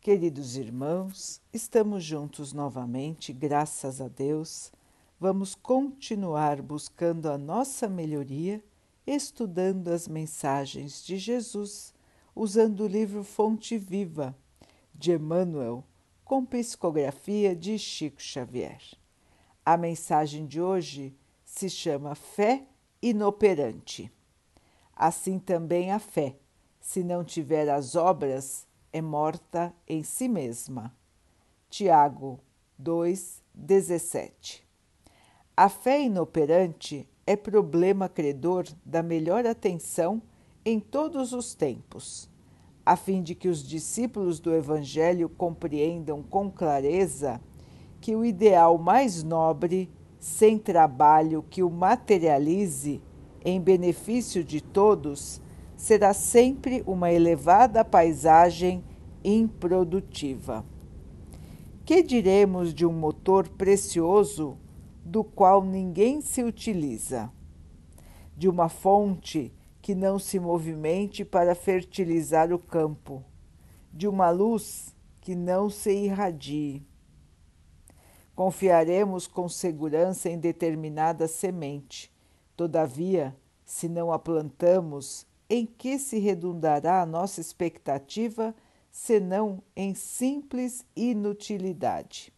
Queridos 0.00 0.56
irmãos, 0.56 1.42
estamos 1.52 2.04
juntos 2.04 2.52
novamente, 2.52 3.32
graças 3.32 4.00
a 4.00 4.06
Deus. 4.06 4.72
Vamos 5.18 5.56
continuar 5.56 6.62
buscando 6.62 7.28
a 7.28 7.36
nossa 7.36 7.88
melhoria, 7.88 8.62
estudando 9.04 9.88
as 9.88 10.06
mensagens 10.06 11.04
de 11.04 11.18
Jesus, 11.18 11.92
usando 12.34 12.84
o 12.84 12.86
livro 12.86 13.24
Fonte 13.24 13.76
Viva 13.76 14.38
de 14.94 15.12
Emmanuel, 15.12 15.84
com 16.24 16.46
psicografia 16.46 17.54
de 17.54 17.76
Chico 17.76 18.22
Xavier. 18.22 18.80
A 19.66 19.76
mensagem 19.76 20.46
de 20.46 20.60
hoje 20.60 21.12
se 21.44 21.68
chama 21.68 22.14
Fé 22.14 22.64
Inoperante. 23.02 24.10
Assim 24.94 25.40
também 25.40 25.90
a 25.90 25.98
fé, 25.98 26.36
se 26.80 27.02
não 27.02 27.24
tiver 27.24 27.68
as 27.68 27.96
obras, 27.96 28.67
é 28.92 29.00
morta 29.00 29.74
em 29.86 30.02
si 30.02 30.28
mesma. 30.28 30.94
Tiago 31.68 32.40
2:17. 32.78 34.62
A 35.56 35.68
fé 35.68 36.02
inoperante 36.02 37.08
é 37.26 37.36
problema 37.36 38.08
credor 38.08 38.66
da 38.84 39.02
melhor 39.02 39.46
atenção 39.46 40.22
em 40.64 40.80
todos 40.80 41.32
os 41.32 41.54
tempos, 41.54 42.30
a 42.84 42.96
fim 42.96 43.22
de 43.22 43.34
que 43.34 43.48
os 43.48 43.62
discípulos 43.62 44.40
do 44.40 44.54
Evangelho 44.54 45.28
compreendam 45.28 46.22
com 46.22 46.50
clareza 46.50 47.40
que 48.00 48.14
o 48.14 48.24
ideal 48.24 48.78
mais 48.78 49.22
nobre, 49.22 49.90
sem 50.18 50.58
trabalho 50.58 51.44
que 51.50 51.62
o 51.62 51.70
materialize 51.70 53.02
em 53.44 53.60
benefício 53.60 54.42
de 54.42 54.60
todos, 54.60 55.40
será 55.78 56.12
sempre 56.12 56.82
uma 56.88 57.12
elevada 57.12 57.84
paisagem 57.84 58.84
improdutiva. 59.22 60.66
Que 61.84 62.02
diremos 62.02 62.74
de 62.74 62.84
um 62.84 62.92
motor 62.92 63.48
precioso 63.48 64.58
do 65.04 65.22
qual 65.22 65.62
ninguém 65.62 66.20
se 66.20 66.42
utiliza? 66.42 67.32
De 68.36 68.48
uma 68.48 68.68
fonte 68.68 69.54
que 69.80 69.94
não 69.94 70.18
se 70.18 70.40
movimente 70.40 71.24
para 71.24 71.54
fertilizar 71.54 72.52
o 72.52 72.58
campo, 72.58 73.24
de 73.92 74.08
uma 74.08 74.30
luz 74.30 74.94
que 75.20 75.36
não 75.36 75.70
se 75.70 75.92
irradie. 75.92 76.84
Confiaremos 78.34 79.28
com 79.28 79.48
segurança 79.48 80.28
em 80.28 80.38
determinada 80.38 81.28
semente, 81.28 82.12
todavia, 82.56 83.34
se 83.64 83.88
não 83.88 84.12
a 84.12 84.18
plantamos, 84.18 85.28
em 85.48 85.64
que 85.64 85.98
se 85.98 86.18
redundará 86.18 87.00
a 87.00 87.06
nossa 87.06 87.40
expectativa, 87.40 88.54
senão 88.90 89.62
em 89.74 89.94
simples 89.94 90.84
inutilidade? 90.94 92.32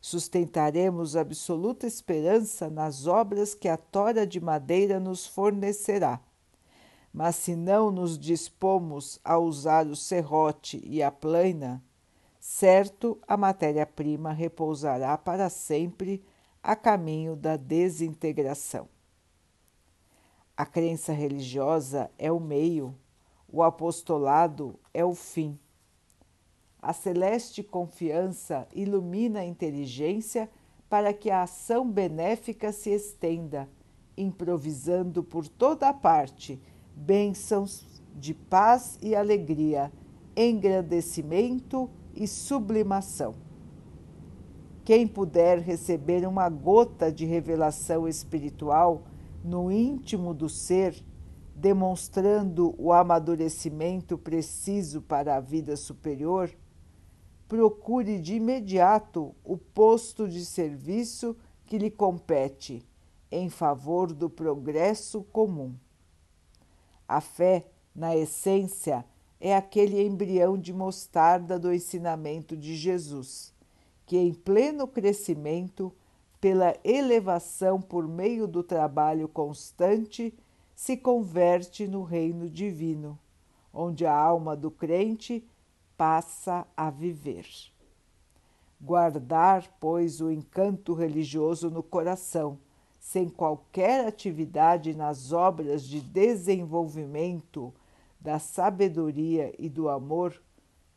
Sustentaremos 0.00 1.16
absoluta 1.16 1.86
esperança 1.86 2.68
nas 2.68 3.06
obras 3.06 3.54
que 3.54 3.68
a 3.68 3.76
tora 3.76 4.26
de 4.26 4.38
madeira 4.38 5.00
nos 5.00 5.26
fornecerá. 5.26 6.20
Mas 7.12 7.36
se 7.36 7.54
não 7.56 7.90
nos 7.90 8.18
dispomos 8.18 9.18
a 9.24 9.38
usar 9.38 9.86
o 9.86 9.96
serrote 9.96 10.82
e 10.84 11.02
a 11.02 11.10
plaina, 11.10 11.82
certo 12.38 13.18
a 13.26 13.36
matéria-prima 13.36 14.32
repousará 14.32 15.16
para 15.16 15.48
sempre 15.48 16.22
a 16.62 16.76
caminho 16.76 17.34
da 17.34 17.56
desintegração. 17.56 18.93
A 20.56 20.64
crença 20.64 21.12
religiosa 21.12 22.08
é 22.16 22.30
o 22.30 22.38
meio, 22.38 22.94
o 23.48 23.60
apostolado 23.60 24.78
é 24.92 25.04
o 25.04 25.12
fim. 25.12 25.58
A 26.80 26.92
celeste 26.92 27.60
confiança 27.60 28.68
ilumina 28.72 29.40
a 29.40 29.44
inteligência 29.44 30.48
para 30.88 31.12
que 31.12 31.28
a 31.28 31.42
ação 31.42 31.90
benéfica 31.90 32.70
se 32.70 32.90
estenda, 32.90 33.68
improvisando 34.16 35.24
por 35.24 35.48
toda 35.48 35.88
a 35.88 35.92
parte 35.92 36.60
bênçãos 36.94 37.84
de 38.14 38.32
paz 38.32 38.96
e 39.02 39.16
alegria, 39.16 39.90
engrandecimento 40.36 41.90
e 42.14 42.28
sublimação. 42.28 43.34
Quem 44.84 45.08
puder 45.08 45.58
receber 45.58 46.24
uma 46.28 46.48
gota 46.48 47.10
de 47.10 47.24
revelação 47.24 48.06
espiritual, 48.06 49.02
no 49.44 49.70
íntimo 49.70 50.32
do 50.32 50.48
ser, 50.48 51.04
demonstrando 51.54 52.74
o 52.78 52.94
amadurecimento 52.94 54.16
preciso 54.16 55.02
para 55.02 55.36
a 55.36 55.40
vida 55.40 55.76
superior, 55.76 56.50
procure 57.46 58.18
de 58.18 58.36
imediato 58.36 59.34
o 59.44 59.58
posto 59.58 60.26
de 60.26 60.46
serviço 60.46 61.36
que 61.66 61.76
lhe 61.76 61.90
compete 61.90 62.82
em 63.30 63.50
favor 63.50 64.14
do 64.14 64.30
progresso 64.30 65.22
comum. 65.24 65.74
A 67.06 67.20
fé, 67.20 67.66
na 67.94 68.16
essência, 68.16 69.04
é 69.38 69.54
aquele 69.54 70.02
embrião 70.02 70.56
de 70.56 70.72
mostarda 70.72 71.58
do 71.58 71.70
ensinamento 71.70 72.56
de 72.56 72.74
Jesus, 72.74 73.52
que 74.06 74.16
em 74.16 74.32
pleno 74.32 74.88
crescimento 74.88 75.92
pela 76.44 76.76
elevação 76.84 77.80
por 77.80 78.06
meio 78.06 78.46
do 78.46 78.62
trabalho 78.62 79.26
constante, 79.26 80.34
se 80.74 80.94
converte 80.94 81.88
no 81.88 82.02
reino 82.02 82.50
divino, 82.50 83.18
onde 83.72 84.04
a 84.04 84.14
alma 84.14 84.54
do 84.54 84.70
crente 84.70 85.42
passa 85.96 86.66
a 86.76 86.90
viver. 86.90 87.46
Guardar, 88.78 89.74
pois, 89.80 90.20
o 90.20 90.30
encanto 90.30 90.92
religioso 90.92 91.70
no 91.70 91.82
coração, 91.82 92.58
sem 93.00 93.26
qualquer 93.26 94.06
atividade 94.06 94.94
nas 94.94 95.32
obras 95.32 95.82
de 95.82 95.98
desenvolvimento 95.98 97.72
da 98.20 98.38
sabedoria 98.38 99.54
e 99.58 99.70
do 99.70 99.88
amor, 99.88 100.42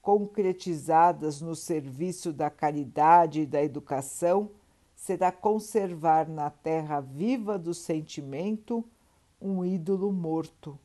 concretizadas 0.01 1.39
no 1.39 1.55
serviço 1.55 2.33
da 2.33 2.49
caridade 2.49 3.43
e 3.43 3.45
da 3.45 3.63
educação, 3.63 4.51
será 5.07 5.31
conservar 5.31 6.27
na 6.27 6.49
terra 6.49 6.99
viva 6.99 7.57
do 7.57 7.73
sentimento 7.73 8.83
um 9.39 9.63
ídolo 9.63 10.11
morto, 10.11 10.77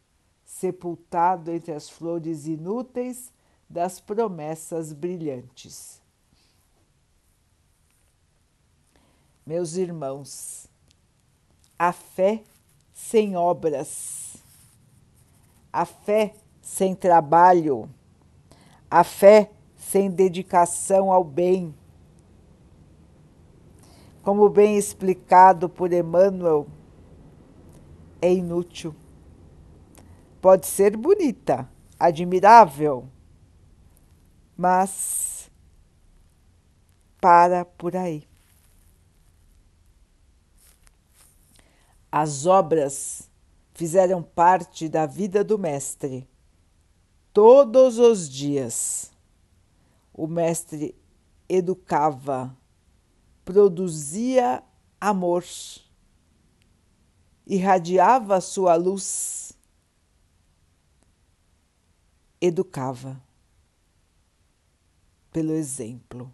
sepultado 0.44 1.50
entre 1.50 1.72
as 1.72 1.90
flores 1.90 2.46
inúteis 2.46 3.32
das 3.68 3.98
promessas 3.98 4.92
brilhantes. 4.92 6.00
Meus 9.44 9.74
irmãos, 9.74 10.68
a 11.76 11.92
fé 11.92 12.44
sem 12.92 13.34
obras, 13.34 14.36
a 15.72 15.84
fé 15.84 16.36
sem 16.60 16.94
trabalho, 16.94 17.90
a 18.88 19.02
fé 19.02 19.50
sem 19.76 20.08
dedicação 20.08 21.10
ao 21.10 21.24
bem, 21.24 21.74
como 24.22 24.48
bem 24.48 24.78
explicado 24.78 25.68
por 25.68 25.92
Emmanuel, 25.92 26.66
é 28.20 28.32
inútil. 28.32 28.94
Pode 30.40 30.66
ser 30.66 30.96
bonita, 30.96 31.68
admirável, 31.98 33.08
mas 34.56 35.50
para 37.20 37.64
por 37.64 37.96
aí. 37.96 38.28
As 42.10 42.46
obras 42.46 43.30
fizeram 43.74 44.22
parte 44.22 44.88
da 44.88 45.06
vida 45.06 45.42
do 45.42 45.58
Mestre. 45.58 46.28
Todos 47.32 47.98
os 47.98 48.28
dias, 48.28 49.10
o 50.12 50.26
Mestre 50.26 50.94
educava 51.48 52.56
produzia 53.44 54.62
amor, 55.00 55.44
irradiava 57.46 58.40
sua 58.40 58.74
luz, 58.76 59.52
educava 62.40 63.20
pelo 65.30 65.52
exemplo. 65.52 66.32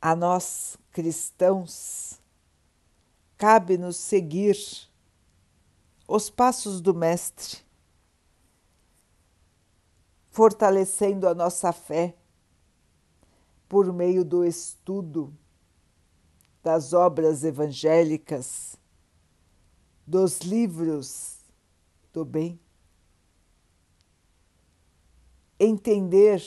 A 0.00 0.14
nós 0.14 0.76
cristãos, 0.92 2.20
cabe-nos 3.38 3.96
seguir 3.96 4.56
os 6.06 6.28
passos 6.28 6.80
do 6.82 6.94
Mestre, 6.94 7.58
fortalecendo 10.26 11.26
a 11.26 11.34
nossa 11.34 11.72
fé 11.72 12.14
por 13.68 13.92
meio 13.92 14.24
do 14.24 14.44
estudo 14.44 15.32
das 16.62 16.92
obras 16.92 17.44
evangélicas, 17.44 18.76
dos 20.06 20.40
livros 20.40 21.38
do 22.12 22.24
bem. 22.24 22.58
entender 25.58 26.42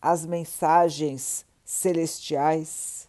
as 0.00 0.26
mensagens 0.26 1.46
celestiais, 1.64 3.08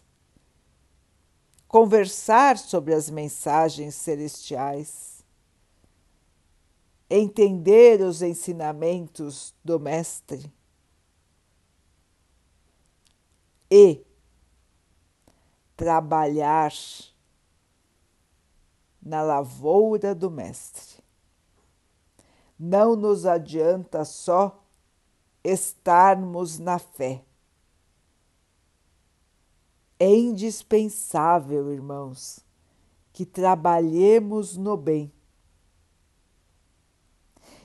conversar 1.66 2.56
sobre 2.56 2.94
as 2.94 3.10
mensagens 3.10 3.94
celestiais, 3.94 5.24
entender 7.10 8.00
os 8.00 8.22
ensinamentos 8.22 9.54
do 9.64 9.78
Mestre 9.78 10.52
e 13.70 14.04
trabalhar 15.76 16.72
na 19.02 19.22
lavoura 19.22 20.14
do 20.14 20.30
Mestre. 20.30 21.02
Não 22.58 22.96
nos 22.96 23.26
adianta 23.26 24.04
só 24.04 24.64
estarmos 25.42 26.58
na 26.58 26.78
fé. 26.78 27.22
É 29.98 30.08
indispensável, 30.08 31.72
irmãos, 31.72 32.40
que 33.12 33.26
trabalhemos 33.26 34.56
no 34.56 34.76
bem. 34.76 35.12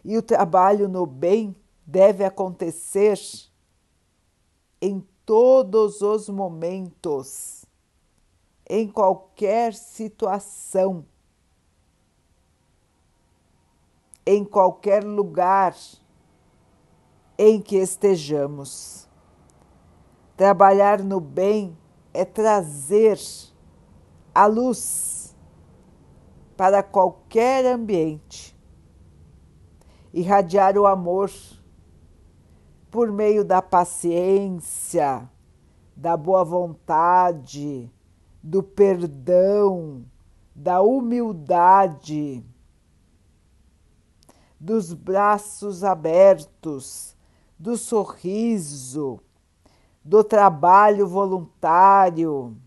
E 0.03 0.17
o 0.17 0.21
trabalho 0.21 0.87
no 0.87 1.05
bem 1.05 1.55
deve 1.85 2.23
acontecer 2.23 3.19
em 4.81 5.05
todos 5.29 6.01
os 6.01 6.27
momentos, 6.27 7.63
em 8.67 8.87
qualquer 8.87 9.75
situação, 9.75 11.05
em 14.25 14.43
qualquer 14.43 15.03
lugar 15.03 15.75
em 17.37 17.61
que 17.61 17.75
estejamos. 17.75 19.07
Trabalhar 20.35 21.03
no 21.03 21.19
bem 21.19 21.77
é 22.11 22.25
trazer 22.25 23.19
a 24.33 24.47
luz 24.47 25.37
para 26.57 26.81
qualquer 26.81 27.67
ambiente, 27.67 28.57
irradiar 30.11 30.75
o 30.75 30.87
amor 30.87 31.29
por 32.89 33.11
meio 33.11 33.43
da 33.43 33.61
paciência, 33.61 35.29
da 35.95 36.17
boa 36.17 36.43
vontade, 36.43 37.91
do 38.41 38.63
perdão, 38.63 40.05
da 40.55 40.81
humildade, 40.81 42.43
dos 44.59 44.93
braços 44.93 45.83
abertos 45.83 47.15
do 47.57 47.75
sorriso, 47.75 49.19
do 50.03 50.23
trabalho 50.23 51.05
voluntário. 51.05 52.57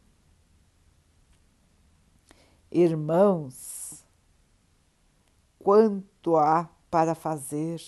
Irmãos, 2.71 4.05
quanto 5.59 6.37
há 6.37 6.69
para 6.91 7.15
fazer, 7.15 7.81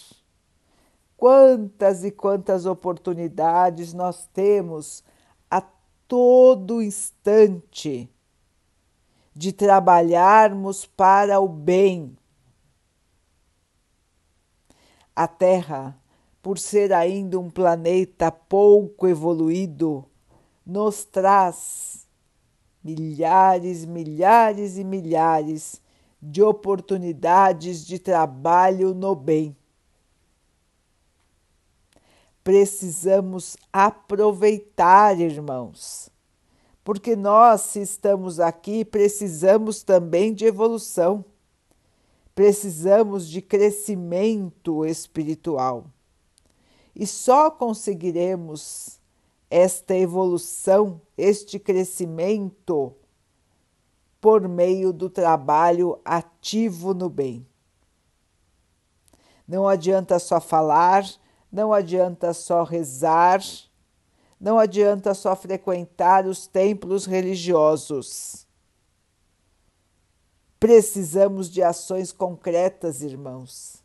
quantas 1.17 2.05
e 2.05 2.11
quantas 2.11 2.67
oportunidades 2.67 3.93
nós 3.93 4.27
temos 4.33 5.03
a 5.51 5.61
todo 6.09 6.83
instante 6.83 8.11
de 9.35 9.53
trabalharmos 9.53 10.87
para 10.87 11.41
o 11.41 11.49
bem. 11.49 12.17
A 15.17 15.27
Terra 15.27 15.99
por 16.45 16.59
ser 16.59 16.93
ainda 16.93 17.41
um 17.41 17.49
planeta 17.49 18.31
pouco 18.31 19.09
evoluído, 19.09 20.05
nos 20.65 21.03
traz 21.03 22.07
milhares, 22.83 23.87
milhares 23.87 24.77
e 24.77 24.85
milhares 24.85 25.81
de 26.21 26.43
oportunidades 26.43 27.87
de 27.87 27.99
trabalho 27.99 28.93
no 28.93 29.15
bem. 29.15 29.57
Precisamos 32.45 33.57
aproveitar, 33.73 35.19
irmãos, 35.19 36.11
porque 36.85 37.17
nós, 37.17 37.63
se 37.63 37.81
estamos 37.81 38.39
aqui, 38.39 38.85
precisamos 38.85 39.83
também 39.83 40.35
de 40.35 40.45
evolução, 40.45 41.25
precisamos 42.35 43.27
de 43.27 43.41
crescimento 43.41 44.85
espiritual. 44.85 45.87
E 46.95 47.07
só 47.07 47.51
conseguiremos 47.51 49.01
esta 49.51 49.97
evolução, 49.97 51.01
este 51.17 51.59
crescimento, 51.59 52.95
por 54.21 54.49
meio 54.49 54.93
do 54.93 55.09
trabalho 55.09 55.99
ativo 56.05 56.93
no 56.93 57.09
bem. 57.09 57.47
Não 59.47 59.69
adianta 59.69 60.19
só 60.19 60.41
falar, 60.41 61.05
não 61.55 61.73
adianta 61.73 62.35
só 62.35 62.65
rezar, 62.65 63.41
não 64.41 64.59
adianta 64.59 65.15
só 65.15 65.37
frequentar 65.37 66.27
os 66.27 66.49
templos 66.49 67.07
religiosos. 67.07 68.45
Precisamos 70.59 71.49
de 71.49 71.63
ações 71.63 72.11
concretas, 72.11 73.03
irmãos 73.03 73.85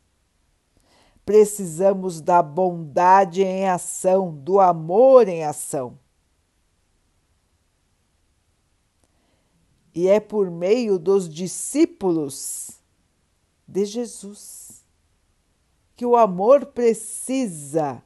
precisamos 1.29 2.21
da 2.21 2.41
bondade 2.41 3.43
em 3.43 3.69
ação, 3.69 4.33
do 4.33 4.59
amor 4.59 5.27
em 5.27 5.43
ação. 5.43 5.99
E 9.93 10.07
é 10.07 10.19
por 10.19 10.49
meio 10.49 10.97
dos 10.97 11.29
discípulos 11.29 12.81
de 13.67 13.85
Jesus 13.85 14.78
que 15.99 16.05
o 16.05 16.15
amor 16.15 16.67
precisa 16.67 18.01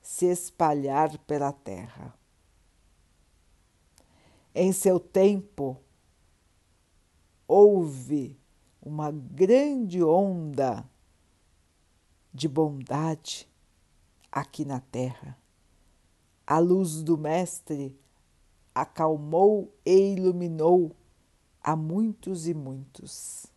se 0.00 0.24
espalhar 0.24 1.18
pela 1.26 1.52
terra. 1.52 2.18
Em 4.54 4.72
seu 4.72 4.98
tempo, 4.98 5.78
houve 7.46 8.40
uma 8.80 9.10
grande 9.12 10.02
onda 10.02 10.88
de 12.32 12.48
bondade 12.48 13.46
aqui 14.32 14.64
na 14.64 14.80
terra. 14.80 15.36
A 16.46 16.58
luz 16.58 17.02
do 17.02 17.18
Mestre 17.18 17.94
acalmou 18.74 19.70
e 19.84 20.14
iluminou 20.14 20.96
a 21.62 21.76
muitos 21.76 22.48
e 22.48 22.54
muitos. 22.54 23.53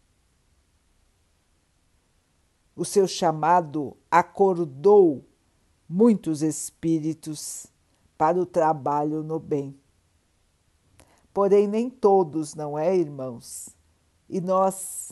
O 2.78 2.86
seu 2.86 3.08
chamado 3.08 3.98
acordou 4.10 5.26
muitos 5.90 6.44
espíritos 6.44 7.66
para 8.16 8.40
o 8.40 8.46
trabalho 8.46 9.24
no 9.24 9.40
bem. 9.40 9.76
Porém, 11.34 11.68
nem 11.68 11.90
todos, 11.90 12.54
não 12.54 12.78
é, 12.78 12.96
irmãos? 12.96 13.76
E 14.30 14.40
nós 14.40 15.12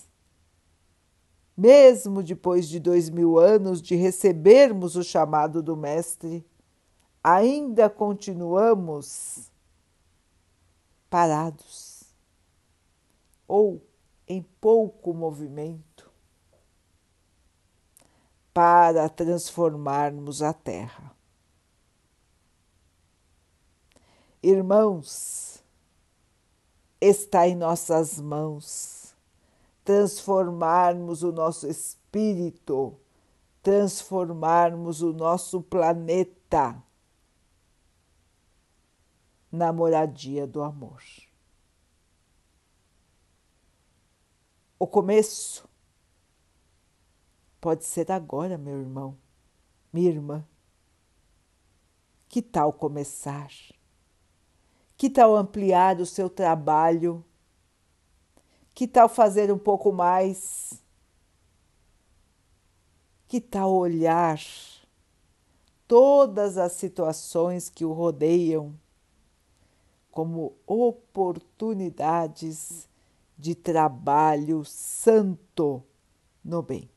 mesmo 1.58 2.22
depois 2.22 2.68
de 2.68 2.80
dois 2.80 3.10
mil 3.10 3.40
anos 3.40 3.82
de 3.82 3.96
recebermos 3.96 4.96
o 4.96 5.04
chamado 5.04 5.64
do 5.64 5.76
Mestre, 5.76 6.46
ainda 7.24 7.90
continuamos 7.90 9.50
parados 11.10 12.04
ou 13.48 13.82
em 14.28 14.44
pouco 14.60 15.14
movimento 15.14 15.95
para 18.56 19.08
transformarmos 19.08 20.42
a 20.42 20.52
Terra. 20.52 21.16
Irmãos, 24.42 25.64
está 27.00 27.48
em 27.48 27.56
nossas 27.56 28.20
mãos 28.20 29.06
transformarmos 29.86 31.22
o 31.22 31.32
nosso 31.32 31.68
espírito, 31.68 33.00
transformarmos 33.62 35.04
o 35.04 35.14
nosso 35.14 35.62
planeta 35.62 36.84
na 39.52 39.72
moradia 39.72 40.48
do 40.48 40.64
amor. 40.64 41.04
O 44.80 44.88
começo 44.88 45.70
pode 47.66 47.84
ser 47.84 48.12
agora, 48.12 48.60
meu 48.60 48.80
irmão, 48.80 49.18
minha 49.92 50.12
irmã. 50.12 50.46
Que 52.30 52.40
tal 52.40 52.72
começar? 52.72 53.50
Que 54.96 55.10
tal 55.10 55.36
ampliar 55.36 56.00
o 56.00 56.06
seu 56.06 56.30
trabalho? 56.30 57.26
Que 58.72 58.88
tal 58.88 59.10
fazer 59.10 59.52
um 59.52 59.58
pouco 59.58 59.92
mais? 59.92 60.80
Que 63.28 63.42
tal 63.42 63.74
olhar 63.74 64.40
todas 65.88 66.60
as 66.60 66.74
situações 66.74 67.68
que 67.68 67.84
o 67.84 67.94
rodeiam 67.94 68.80
como 70.12 70.56
oportunidades 70.68 72.88
de 73.36 73.56
trabalho 73.56 74.64
santo 74.64 75.82
no 76.44 76.62
bem. 76.62 76.94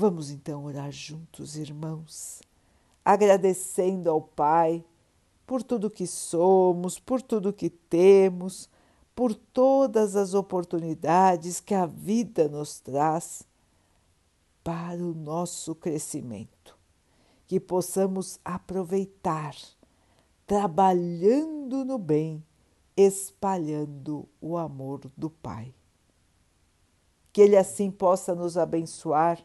Vamos 0.00 0.30
então 0.30 0.64
orar 0.64 0.92
juntos, 0.92 1.56
irmãos, 1.56 2.40
agradecendo 3.04 4.08
ao 4.08 4.20
Pai 4.22 4.84
por 5.44 5.60
tudo 5.60 5.90
que 5.90 6.06
somos, 6.06 7.00
por 7.00 7.20
tudo 7.20 7.52
que 7.52 7.68
temos, 7.68 8.70
por 9.12 9.34
todas 9.34 10.14
as 10.14 10.34
oportunidades 10.34 11.58
que 11.58 11.74
a 11.74 11.84
vida 11.84 12.48
nos 12.48 12.78
traz 12.78 13.42
para 14.62 15.02
o 15.02 15.12
nosso 15.12 15.74
crescimento, 15.74 16.78
que 17.44 17.58
possamos 17.58 18.38
aproveitar, 18.44 19.56
trabalhando 20.46 21.84
no 21.84 21.98
bem, 21.98 22.40
espalhando 22.96 24.28
o 24.40 24.56
amor 24.56 25.00
do 25.16 25.28
Pai. 25.28 25.74
Que 27.32 27.40
Ele 27.40 27.56
assim 27.56 27.90
possa 27.90 28.32
nos 28.32 28.56
abençoar 28.56 29.44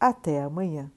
Até 0.00 0.42
amanhã. 0.42 0.90